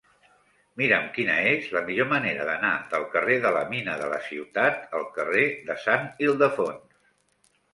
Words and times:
Mira'm 0.81 1.03
quina 1.17 1.33
és 1.49 1.67
la 1.75 1.83
millor 1.89 2.09
manera 2.13 2.47
d'anar 2.49 2.71
del 2.95 3.05
carrer 3.17 3.37
de 3.45 3.51
la 3.59 3.63
Mina 3.75 3.99
de 4.01 4.09
la 4.15 4.19
Ciutat 4.31 4.83
al 5.01 5.07
carrer 5.19 5.47
de 5.69 5.77
Sant 5.85 6.09
Ildefons. 6.31 7.07